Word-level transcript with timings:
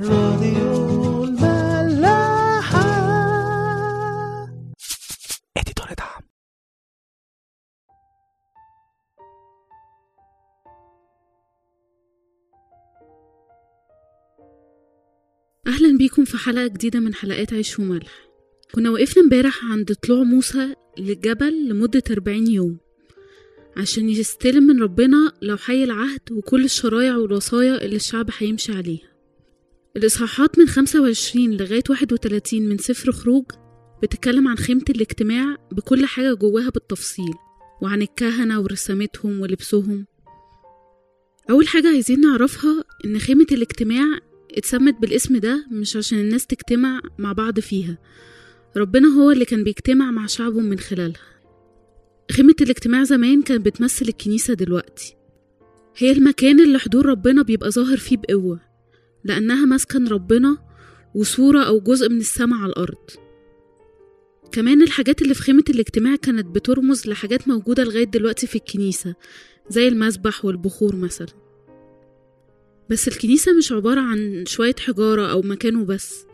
راديو 0.00 1.24
الملاحة. 1.24 2.82
اديتور 5.56 5.86
دعم. 5.98 6.22
أهلا 15.66 15.98
بيكم 15.98 16.24
في 16.24 16.36
حلقة 16.36 16.66
جديدة 16.66 17.00
من 17.00 17.14
حلقات 17.14 17.52
عيش 17.52 17.78
وملح. 17.78 18.28
كنا 18.74 18.90
وقفنا 18.90 19.22
امبارح 19.22 19.64
عند 19.64 19.94
طلوع 19.94 20.22
موسى 20.22 20.74
للجبل 20.98 21.68
لمدة 21.68 22.02
40 22.10 22.50
يوم. 22.50 22.78
عشان 23.76 24.08
يستلم 24.08 24.62
من 24.62 24.82
ربنا 24.82 25.32
لو 25.42 25.56
حي 25.56 25.84
العهد 25.84 26.32
وكل 26.32 26.64
الشرايع 26.64 27.16
والوصايا 27.16 27.84
اللي 27.84 27.96
الشعب 27.96 28.30
هيمشي 28.38 28.72
عليها. 28.72 29.11
الإصحاحات 29.96 30.58
من 30.58 30.66
25 30.68 31.50
لغاية 31.56 31.82
31 31.90 32.68
من 32.68 32.78
سفر 32.78 33.12
خروج 33.12 33.44
بتتكلم 34.02 34.48
عن 34.48 34.56
خيمة 34.56 34.84
الاجتماع 34.90 35.56
بكل 35.72 36.06
حاجة 36.06 36.34
جواها 36.34 36.70
بالتفصيل 36.70 37.34
وعن 37.82 38.02
الكهنة 38.02 38.60
ورسامتهم 38.60 39.40
ولبسهم. 39.40 40.06
أول 41.50 41.68
حاجة 41.68 41.88
عايزين 41.88 42.20
نعرفها 42.20 42.84
إن 43.04 43.18
خيمة 43.18 43.46
الاجتماع 43.52 44.18
اتسمت 44.50 44.94
بالاسم 45.00 45.36
ده 45.36 45.66
مش 45.70 45.96
عشان 45.96 46.18
الناس 46.18 46.46
تجتمع 46.46 47.00
مع 47.18 47.32
بعض 47.32 47.60
فيها. 47.60 47.98
ربنا 48.76 49.08
هو 49.08 49.30
اللي 49.30 49.44
كان 49.44 49.64
بيجتمع 49.64 50.10
مع 50.10 50.26
شعبه 50.26 50.60
من 50.60 50.78
خلالها. 50.78 51.22
خيمة 52.32 52.54
الاجتماع 52.60 53.04
زمان 53.04 53.42
كانت 53.42 53.66
بتمثل 53.66 54.08
الكنيسة 54.08 54.54
دلوقتي. 54.54 55.16
هي 55.96 56.12
المكان 56.12 56.60
اللي 56.60 56.78
حضور 56.78 57.06
ربنا 57.06 57.42
بيبقى 57.42 57.70
ظاهر 57.70 57.96
فيه 57.96 58.16
بقوة. 58.16 58.71
لأنها 59.24 59.66
مسكن 59.66 60.08
ربنا 60.08 60.58
وصورة 61.14 61.62
أو 61.62 61.80
جزء 61.80 62.08
من 62.08 62.18
السماء 62.18 62.58
على 62.58 62.72
الأرض. 62.72 63.10
كمان 64.52 64.82
الحاجات 64.82 65.22
اللي 65.22 65.34
في 65.34 65.42
خيمة 65.42 65.64
الاجتماع 65.70 66.16
كانت 66.16 66.46
بترمز 66.46 67.06
لحاجات 67.06 67.48
موجودة 67.48 67.84
لغاية 67.84 68.04
دلوقتي 68.04 68.46
في 68.46 68.56
الكنيسة 68.56 69.14
زي 69.68 69.88
المسبح 69.88 70.44
والبخور 70.44 70.96
مثلا. 70.96 71.28
بس 72.90 73.08
الكنيسة 73.08 73.52
مش 73.52 73.72
عبارة 73.72 74.00
عن 74.00 74.44
شوية 74.46 74.74
حجارة 74.78 75.26
أو 75.26 75.42
مكانه 75.42 75.84
بس 75.84 76.24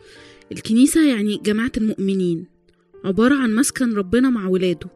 الكنيسة 0.53 1.09
يعني 1.09 1.41
جماعة 1.45 1.73
المؤمنين 1.77 2.47
عبارة 3.05 3.35
عن 3.35 3.55
مسكن 3.55 3.95
ربنا 3.95 4.31
مع 4.31 4.49
ولاده. 4.49 4.91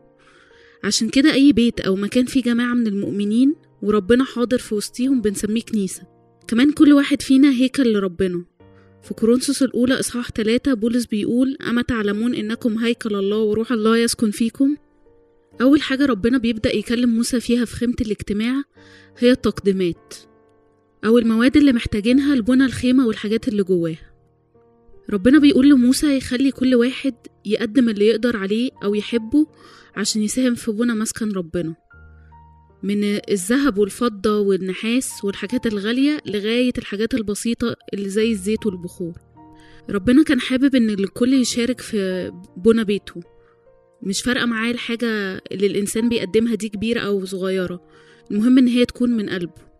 عشان 0.84 1.08
كده 1.08 1.33
أي 1.33 1.52
بيت 1.52 1.80
أو 1.80 1.97
مكان 1.97 2.24
فيه 2.27 2.42
جماعة 2.42 2.74
من 2.74 2.86
المؤمنين 2.86 3.55
وربنا 3.83 4.24
حاضر 4.24 4.58
في 4.58 4.74
وسطيهم 4.74 5.20
بنسميه 5.20 5.62
كنيسة. 5.62 6.11
كمان 6.53 6.72
كل 6.72 6.92
واحد 6.92 7.22
فينا 7.22 7.50
هيكل 7.50 7.92
لربنا. 7.92 8.45
في 9.03 9.14
كورنثوس 9.14 9.62
الأولى 9.62 10.00
إصحاح 10.00 10.31
3 10.31 10.75
بولس 10.75 11.06
بيقول 11.06 11.56
أما 11.69 11.83
تعلمون 11.83 12.34
إنكم 12.34 12.78
هيكل 12.78 13.14
الله 13.14 13.39
وروح 13.39 13.72
الله 13.72 13.97
يسكن 13.97 14.31
فيكم؟ 14.31 14.77
أول 15.61 15.83
حاجة 15.83 16.06
ربنا 16.06 16.39
بيبدأ 16.39 16.77
يكلم 16.77 17.11
موسى 17.14 17.41
فيها 17.41 17.64
في 17.64 17.77
خيمة 17.77 17.95
الاجتماع 18.00 18.62
هي 19.19 19.30
التقديمات 19.30 20.14
أو 21.05 21.19
المواد 21.19 21.56
اللي 21.56 21.73
محتاجينها 21.73 22.34
لبنى 22.34 22.64
الخيمة 22.64 23.06
والحاجات 23.06 23.48
اللي 23.48 23.62
جواها. 23.62 24.12
ربنا 25.11 25.39
بيقول 25.39 25.70
لموسى 25.70 26.17
يخلي 26.17 26.50
كل 26.50 26.75
واحد 26.75 27.14
يقدم 27.45 27.89
اللي 27.89 28.06
يقدر 28.06 28.36
عليه 28.36 28.70
أو 28.84 28.95
يحبه 28.95 29.47
عشان 29.97 30.23
يساهم 30.23 30.55
في 30.55 30.73
بنى 30.73 30.95
مسكن 30.95 31.33
ربنا. 31.33 31.81
من 32.83 33.05
الذهب 33.05 33.78
والفضة 33.78 34.38
والنحاس 34.38 35.25
والحاجات 35.25 35.66
الغالية 35.66 36.19
لغاية 36.27 36.72
الحاجات 36.78 37.14
البسيطة 37.14 37.77
اللي 37.94 38.08
زي 38.08 38.30
الزيت 38.30 38.66
والبخور. 38.66 39.12
ربنا 39.91 40.22
كان 40.22 40.41
حابب 40.41 40.74
إن 40.74 40.91
الكل 40.91 41.34
يشارك 41.34 41.80
في 41.80 42.30
بنى 42.56 42.84
بيته. 42.84 43.20
مش 44.02 44.22
فارقة 44.22 44.47
معاه 44.47 44.70
الحاجة 44.70 45.06
اللي 45.52 45.66
الإنسان 45.66 46.08
بيقدمها 46.08 46.55
دي 46.55 46.68
كبيرة 46.68 47.01
أو 47.01 47.24
صغيرة. 47.24 47.80
المهم 48.30 48.58
إن 48.58 48.68
هي 48.68 48.84
تكون 48.84 49.11
من 49.11 49.30
قلبه. 49.30 49.73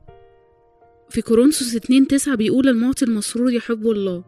في 1.11 1.23
كورنثوس 1.23 1.77
2 1.77 2.07
9 2.07 2.35
بيقول 2.35 2.69
المعطي 2.69 3.05
المسرور 3.05 3.53
يحب 3.53 3.87
الله. 3.87 4.25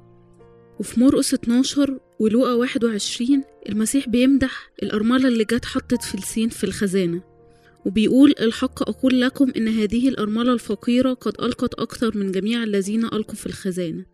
وفي 0.80 1.00
مرقس 1.00 1.34
12 1.34 1.98
ولوقا 2.18 2.52
21 2.52 3.44
المسيح 3.68 4.08
بيمدح 4.08 4.70
الأرملة 4.82 5.28
اللي 5.28 5.44
جت 5.44 5.64
حطت 5.64 6.02
فلسين 6.02 6.48
في 6.48 6.64
الخزانة. 6.64 7.33
وبيقول 7.86 8.34
الحق 8.40 8.88
أقول 8.88 9.20
لكم 9.20 9.52
إن 9.56 9.68
هذه 9.68 10.08
الأرملة 10.08 10.52
الفقيرة 10.52 11.12
قد 11.14 11.34
ألقت 11.42 11.74
أكثر 11.74 12.18
من 12.18 12.32
جميع 12.32 12.62
الذين 12.62 13.04
ألقوا 13.04 13.34
في 13.34 13.46
الخزانة 13.46 14.04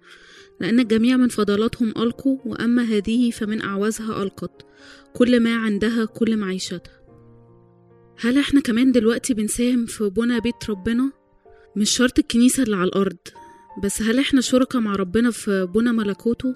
لأن 0.61 0.81
الجميع 0.81 1.17
من 1.17 1.29
فضلاتهم 1.29 1.89
ألقوا 1.89 2.39
وأما 2.45 2.83
هذه 2.83 3.31
فمن 3.31 3.63
أعوازها 3.63 4.23
ألقت 4.23 4.67
كل 5.15 5.41
ما 5.41 5.57
عندها 5.57 6.05
كل 6.05 6.37
معيشتها 6.37 7.01
هل 8.19 8.39
إحنا 8.39 8.61
كمان 8.61 8.93
دلوقتي 8.93 9.35
بنساهم 9.35 9.87
في 9.87 10.09
بنى 10.09 10.41
بيت 10.41 10.71
ربنا؟ 10.71 11.13
مش 11.77 11.91
شرط 11.91 12.19
الكنيسة 12.19 12.63
اللي 12.63 12.77
على 12.77 12.89
الأرض 12.89 13.17
بس 13.85 14.03
هل 14.03 14.19
إحنا 14.19 14.41
شركة 14.41 14.81
مع 14.81 14.97
ربنا 14.97 15.31
في 15.31 15.67
بنى 15.75 15.93
ملكوته؟ 15.93 16.55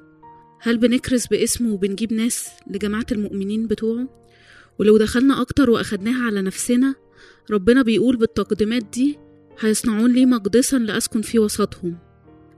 هل 0.61 0.77
بنكرس 0.79 1.27
باسمه 1.27 1.73
وبنجيب 1.73 2.13
ناس 2.13 2.49
لجماعة 2.71 3.07
المؤمنين 3.13 3.67
بتوعه؟ 3.67 4.09
ولو 4.79 4.99
دخلنا 4.99 5.41
أكتر 5.41 5.71
وأخدناها 5.71 6.27
على 6.27 6.43
نفسنا 6.43 6.95
ربنا 7.51 7.83
بيقول 7.83 8.17
بالتقديمات 8.17 8.83
دي 8.85 9.19
هيصنعون 9.61 10.13
لي 10.13 10.27
مقدسا 10.27 10.77
لأسكن 10.77 11.23
في 11.23 11.39
وسطهم. 11.39 11.99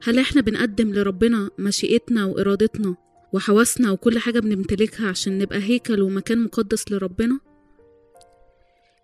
هل 0.04 0.18
إحنا 0.18 0.40
بنقدم 0.40 0.94
لربنا 0.94 1.50
مشيئتنا 1.58 2.24
وإرادتنا 2.24 2.96
وحواسنا 3.32 3.90
وكل 3.90 4.18
حاجة 4.18 4.40
بنمتلكها 4.40 5.08
عشان 5.08 5.38
نبقى 5.38 5.58
هيكل 5.58 6.02
ومكان 6.02 6.44
مقدس 6.44 6.92
لربنا؟ 6.92 7.40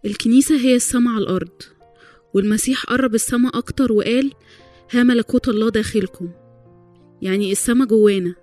الكنيسة 0.05 0.57
هي 0.57 0.77
السما 0.77 1.11
على 1.11 1.23
الأرض 1.23 1.63
والمسيح 2.35 2.85
قرب 2.85 3.15
السما 3.15 3.49
أكتر 3.49 3.93
وقال 3.93 4.33
ها 4.91 5.03
ملكوت 5.03 5.49
الله 5.49 5.69
داخلكم. 5.71 6.31
يعني 7.23 7.53
السما 7.53 7.85
جوانا. 7.85 8.35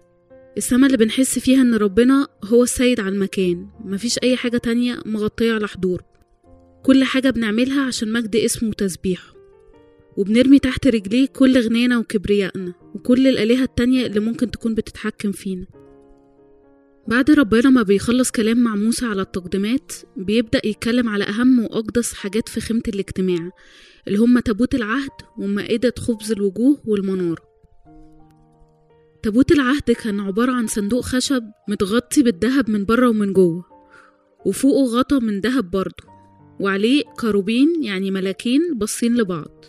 السما 0.57 0.85
اللي 0.87 0.97
بنحس 0.97 1.39
فيها 1.39 1.61
إن 1.61 1.75
ربنا 1.75 2.27
هو 2.45 2.63
السيد 2.63 2.99
على 2.99 3.09
المكان 3.09 3.67
مفيش 3.85 4.19
أي 4.23 4.37
حاجة 4.37 4.57
تانية 4.57 5.01
مغطية 5.05 5.53
على 5.53 5.67
حضوره 5.67 6.08
كل 6.83 7.03
حاجة 7.03 7.29
بنعملها 7.29 7.81
عشان 7.81 8.11
مجد 8.11 8.35
اسمه 8.35 8.69
وتسبيحه. 8.69 9.33
وبنرمي 10.17 10.59
تحت 10.59 10.87
رجليه 10.87 11.27
كل 11.27 11.59
غنانا 11.59 11.97
وكبريائنا 11.97 12.73
وكل 12.95 13.27
الآلهة 13.27 13.63
التانية 13.63 14.05
اللي 14.05 14.19
ممكن 14.19 14.51
تكون 14.51 14.75
بتتحكم 14.75 15.31
فينا. 15.31 15.65
بعد 17.07 17.31
ربنا 17.31 17.69
ما 17.69 17.83
بيخلص 17.83 18.31
كلام 18.31 18.57
مع 18.57 18.75
موسى 18.75 19.05
على 19.05 19.21
التقديمات 19.21 19.91
بيبدأ 20.17 20.61
يتكلم 20.65 21.09
على 21.09 21.23
أهم 21.23 21.59
وأقدس 21.59 22.13
حاجات 22.13 22.49
في 22.49 22.61
خيمة 22.61 22.81
الاجتماع 22.87 23.51
اللي 24.07 24.17
هم 24.17 24.39
تابوت 24.39 24.75
العهد 24.75 25.11
ومائدة 25.37 25.93
خبز 25.99 26.31
الوجوه 26.31 26.81
والمنار. 26.85 27.39
تابوت 29.23 29.51
العهد 29.51 29.91
كان 29.91 30.19
عبارة 30.19 30.51
عن 30.51 30.67
صندوق 30.67 31.01
خشب 31.01 31.43
متغطي 31.69 32.23
بالذهب 32.23 32.69
من 32.69 32.85
بره 32.85 33.09
ومن 33.09 33.33
جوه 33.33 33.65
وفوقه 34.45 34.97
غطا 34.97 35.19
من 35.19 35.39
ذهب 35.39 35.71
برضه. 35.71 36.08
وعليه 36.59 37.03
كروبين 37.19 37.83
يعني 37.83 38.11
ملاكين 38.11 38.61
باصين 38.77 39.15
لبعض. 39.17 39.65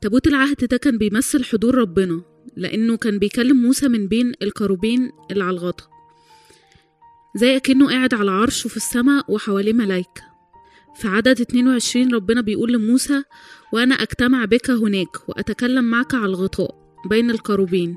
تابوت 0.00 0.26
العهد 0.26 0.64
ده 0.70 0.76
كان 0.76 0.98
بيمثل 0.98 1.44
حضور 1.44 1.74
ربنا 1.74 2.22
لأنه 2.56 2.96
كان 2.96 3.18
بيكلم 3.18 3.56
موسى 3.62 3.88
من 3.88 4.08
بين 4.08 4.32
الكروبين 4.42 5.10
اللي 5.30 5.44
على 5.44 5.54
الغطا. 5.54 5.84
زي 7.36 7.56
أكنه 7.56 7.88
قاعد 7.88 8.14
على 8.14 8.30
عرشه 8.30 8.68
في 8.68 8.76
السماء 8.76 9.32
وحواليه 9.32 9.72
ملايكة. 9.72 10.22
في 10.94 11.08
عدد 11.08 11.40
22 11.40 12.14
ربنا 12.14 12.40
بيقول 12.40 12.72
لموسى 12.72 13.22
وأنا 13.72 13.94
أجتمع 13.94 14.44
بك 14.44 14.70
هناك 14.70 15.28
وأتكلم 15.28 15.84
معك 15.84 16.14
على 16.14 16.26
الغطاء 16.26 16.98
بين 17.10 17.30
الكروبين 17.30 17.96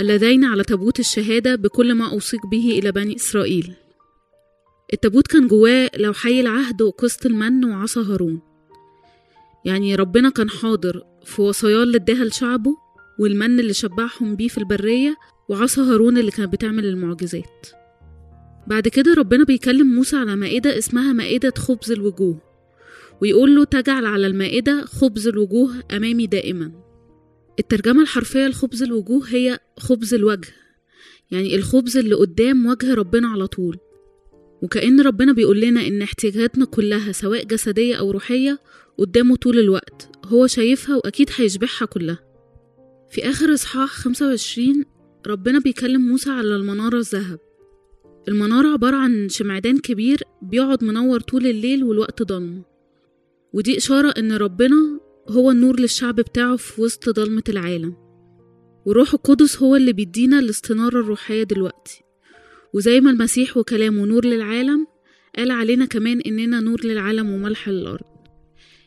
اللذين 0.00 0.44
على 0.44 0.64
تابوت 0.64 1.00
الشهادة 1.00 1.54
بكل 1.54 1.94
ما 1.94 2.10
أوصيك 2.10 2.46
به 2.46 2.78
إلى 2.78 2.92
بني 2.92 3.16
إسرائيل. 3.16 3.74
التابوت 4.92 5.26
كان 5.26 5.48
جواه 5.48 5.90
لوحي 5.96 6.40
العهد 6.40 6.82
وقسط 6.82 7.26
المن 7.26 7.64
وعصا 7.64 8.02
هارون. 8.02 8.40
يعني 9.64 9.94
ربنا 9.94 10.30
كان 10.30 10.50
حاضر 10.50 11.02
في 11.24 11.42
وصاياه 11.42 11.82
اللي 11.82 11.96
اداها 11.96 12.24
لشعبه 12.24 12.76
والمن 13.18 13.60
اللي 13.60 13.72
شبعهم 13.72 14.36
بيه 14.36 14.48
في 14.48 14.58
البرية 14.58 15.16
وعصا 15.48 15.82
هارون 15.82 16.18
اللي 16.18 16.30
كانت 16.30 16.52
بتعمل 16.52 16.86
المعجزات. 16.86 17.66
بعد 18.66 18.88
كده 18.88 19.14
ربنا 19.14 19.44
بيكلم 19.44 19.94
موسى 19.94 20.16
على 20.16 20.36
مائدة 20.36 20.78
اسمها 20.78 21.12
مائدة 21.12 21.52
خبز 21.58 21.92
الوجوه 21.92 22.40
ويقول 23.22 23.56
له 23.56 23.64
تجعل 23.64 24.04
على 24.06 24.26
المائدة 24.26 24.84
خبز 24.84 25.28
الوجوه 25.28 25.74
أمامي 25.96 26.26
دائما. 26.26 26.72
الترجمة 27.58 28.02
الحرفية 28.02 28.46
لخبز 28.46 28.82
الوجوه 28.82 29.28
هي 29.28 29.58
خبز 29.78 30.14
الوجه 30.14 30.48
يعني 31.30 31.56
الخبز 31.56 31.96
اللي 31.96 32.14
قدام 32.14 32.66
وجه 32.66 32.94
ربنا 32.94 33.28
على 33.28 33.46
طول. 33.46 33.78
وكأن 34.62 35.00
ربنا 35.00 35.32
بيقول 35.32 35.60
لنا 35.60 35.86
إن 35.86 36.02
احتياجاتنا 36.02 36.64
كلها 36.64 37.12
سواء 37.12 37.44
جسدية 37.44 37.94
أو 37.94 38.10
روحية 38.10 38.58
قدامه 38.98 39.36
طول 39.36 39.58
الوقت 39.58 40.10
هو 40.26 40.46
شايفها 40.46 40.96
وأكيد 40.96 41.30
هيشبعها 41.36 41.84
كلها. 41.84 42.18
في 43.10 43.28
آخر 43.28 43.54
إصحاح 43.54 43.90
25 43.90 44.84
ربنا 45.26 45.58
بيكلم 45.58 46.00
موسى 46.08 46.30
على 46.30 46.56
المنارة 46.56 46.98
الذهب. 46.98 47.38
المنارة 48.28 48.68
عبارة 48.68 48.96
عن 48.96 49.28
شمعدان 49.28 49.78
كبير 49.78 50.22
بيقعد 50.42 50.84
منور 50.84 51.20
طول 51.20 51.46
الليل 51.46 51.84
والوقت 51.84 52.22
ضلمة. 52.22 52.64
ودي 53.52 53.76
إشارة 53.76 54.08
إن 54.18 54.32
ربنا 54.32 55.00
هو 55.28 55.50
النور 55.50 55.80
للشعب 55.80 56.14
بتاعه 56.14 56.56
في 56.56 56.82
وسط 56.82 57.10
ضلمة 57.10 57.42
العالم. 57.48 57.94
وروح 58.86 59.14
القدس 59.14 59.62
هو 59.62 59.76
اللي 59.76 59.92
بيدينا 59.92 60.38
الاستنارة 60.38 61.00
الروحية 61.00 61.42
دلوقتي. 61.42 62.05
وزي 62.76 63.00
ما 63.00 63.10
المسيح 63.10 63.56
وكلامه 63.56 64.06
نور 64.06 64.24
للعالم 64.24 64.86
قال 65.36 65.50
علينا 65.50 65.84
كمان 65.84 66.20
إننا 66.20 66.60
نور 66.60 66.84
للعالم 66.84 67.30
وملح 67.30 67.68
للأرض. 67.68 68.16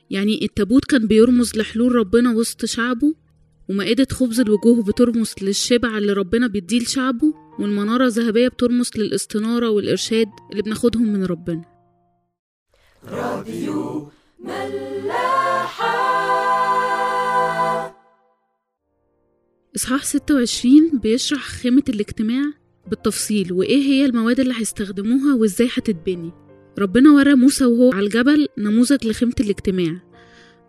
يعني 0.09 0.39
التابوت 0.45 0.86
كان 0.86 1.07
بيرمز 1.07 1.56
لحلول 1.57 1.95
ربنا 1.95 2.33
وسط 2.33 2.65
شعبه 2.65 3.15
ومائدة 3.69 4.07
خبز 4.12 4.39
الوجوه 4.39 4.83
بترمز 4.83 5.33
للشبع 5.41 5.97
اللي 5.97 6.13
ربنا 6.13 6.47
بيديه 6.47 6.80
لشعبه 6.80 7.33
والمنارة 7.59 8.06
الذهبية 8.06 8.47
بترمز 8.47 8.89
للاستنارة 8.95 9.69
والإرشاد 9.69 10.27
اللي 10.51 10.62
بناخدهم 10.62 11.13
من 11.13 11.25
ربنا. 11.25 11.65
إصحاح 19.75 20.03
26 20.06 21.00
بيشرح 21.00 21.41
خيمة 21.41 21.83
الاجتماع 21.89 22.59
بالتفصيل 22.89 23.53
وإيه 23.53 23.81
هي 23.83 24.06
المواد 24.06 24.39
اللي 24.39 24.53
هيستخدموها 24.57 25.36
وإزاي 25.36 25.68
هتتبني؟ 25.74 26.31
ربنا 26.80 27.12
ورى 27.12 27.36
موسى 27.36 27.65
وهو 27.65 27.91
على 27.94 28.06
الجبل 28.06 28.47
نموذج 28.57 29.07
لخيمة 29.07 29.33
الاجتماع 29.39 30.01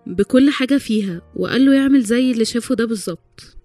بكل 0.06 0.50
حاجة 0.50 0.78
فيها 0.78 1.22
وقال 1.36 1.64
له 1.66 1.74
يعمل 1.74 2.00
زي 2.02 2.30
اللي 2.32 2.44
شافه 2.44 2.74
ده 2.74 2.84
بالظبط. 2.84 3.56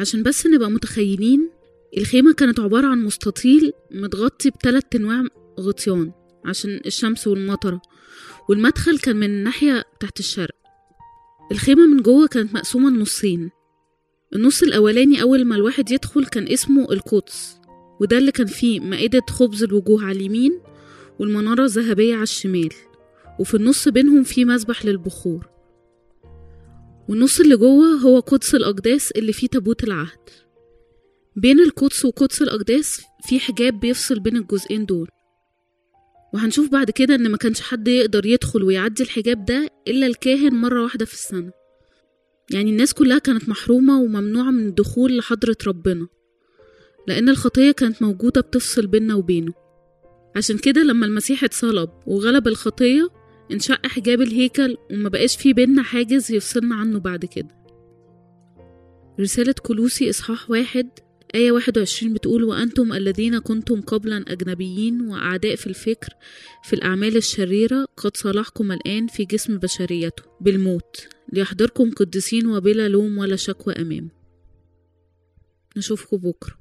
عشان 0.00 0.22
بس 0.22 0.46
نبقى 0.46 0.70
متخيلين 0.70 1.50
الخيمة 1.98 2.32
كانت 2.32 2.60
عبارة 2.60 2.86
عن 2.86 3.04
مستطيل 3.04 3.72
متغطي 3.90 4.50
بتلات 4.50 4.94
أنواع 4.94 5.22
غطيان 5.60 6.12
عشان 6.44 6.80
الشمس 6.86 7.26
والمطرة 7.26 7.82
والمدخل 8.48 8.98
كان 8.98 9.16
من 9.16 9.26
الناحية 9.26 9.84
تحت 10.00 10.20
الشرق. 10.20 10.54
الخيمة 11.52 11.86
من 11.86 12.02
جوه 12.02 12.26
كانت 12.26 12.54
مقسومة 12.54 12.90
لنصين 12.90 13.50
النص 14.34 14.62
الأولاني 14.62 15.22
أول 15.22 15.44
ما 15.44 15.56
الواحد 15.56 15.90
يدخل 15.90 16.26
كان 16.26 16.48
اسمه 16.48 16.92
القدس 16.92 17.58
وده 18.00 18.18
اللي 18.18 18.32
كان 18.32 18.46
فيه 18.46 18.80
مائدة 18.80 19.22
خبز 19.30 19.62
الوجوه 19.62 20.04
على 20.04 20.18
اليمين 20.18 20.60
والمنارة 21.18 21.64
الذهبية 21.64 22.14
على 22.14 22.22
الشمال 22.22 22.68
وفي 23.40 23.54
النص 23.54 23.88
بينهم 23.88 24.22
في 24.22 24.44
مسبح 24.44 24.84
للبخور. 24.84 25.48
والنص 27.08 27.40
اللي 27.40 27.56
جوه 27.56 27.86
هو 27.86 28.20
قدس 28.20 28.54
الأقداس 28.54 29.10
اللي 29.10 29.32
فيه 29.32 29.46
تابوت 29.46 29.84
العهد. 29.84 30.18
بين 31.36 31.60
القدس 31.60 32.04
وقدس 32.04 32.42
الأقداس 32.42 33.00
في 33.28 33.40
حجاب 33.40 33.80
بيفصل 33.80 34.20
بين 34.20 34.36
الجزئين 34.36 34.86
دول. 34.86 35.08
وهنشوف 36.34 36.68
بعد 36.70 36.90
كده 36.90 37.14
إن 37.14 37.28
ما 37.30 37.36
كانش 37.36 37.60
حد 37.60 37.88
يقدر 37.88 38.26
يدخل 38.26 38.62
ويعدي 38.62 39.02
الحجاب 39.02 39.44
ده 39.44 39.70
إلا 39.88 40.06
الكاهن 40.06 40.54
مرة 40.54 40.82
واحدة 40.82 41.04
في 41.04 41.12
السنة. 41.12 41.52
يعني 42.50 42.70
الناس 42.70 42.94
كلها 42.94 43.18
كانت 43.18 43.48
محرومة 43.48 44.00
وممنوعة 44.00 44.50
من 44.50 44.66
الدخول 44.66 45.16
لحضرة 45.16 45.56
ربنا 45.66 46.06
لأن 47.08 47.28
الخطية 47.28 47.72
كانت 47.72 48.02
موجودة 48.02 48.40
بتفصل 48.40 48.86
بيننا 48.86 49.14
وبينه. 49.14 49.52
عشان 50.36 50.58
كده 50.58 50.82
لما 50.82 51.06
المسيح 51.06 51.44
اتصلب 51.44 51.90
وغلب 52.06 52.48
الخطية 52.48 53.08
انشق 53.52 53.86
حجاب 53.86 54.20
الهيكل 54.20 54.76
وما 54.90 55.08
بقاش 55.08 55.36
فيه 55.36 55.54
بينا 55.54 55.82
حاجز 55.82 56.32
يفصلنا 56.32 56.74
عنه 56.74 56.98
بعد 56.98 57.24
كده. 57.24 57.58
رسالة 59.20 59.54
كلوسي 59.62 60.10
إصحاح 60.10 60.50
واحد 60.50 60.88
آية 61.34 61.52
واحد 61.52 61.78
وعشرين 61.78 62.14
بتقول 62.14 62.44
وأنتم 62.44 62.92
الذين 62.92 63.38
كنتم 63.38 63.80
قبلا 63.80 64.24
أجنبيين 64.28 65.00
وأعداء 65.00 65.56
في 65.56 65.66
الفكر 65.66 66.08
في 66.64 66.72
الأعمال 66.72 67.16
الشريرة 67.16 67.86
قد 67.96 68.16
صالحكم 68.16 68.72
الآن 68.72 69.06
في 69.06 69.24
جسم 69.24 69.58
بشريته 69.58 70.22
بالموت 70.40 71.08
ليحضركم 71.32 71.90
قديسين 71.90 72.46
وبلا 72.46 72.88
لوم 72.88 73.18
ولا 73.18 73.36
شكوى 73.36 73.74
أمامه 73.74 74.10
نشوفكم 75.76 76.16
بكرة. 76.16 76.58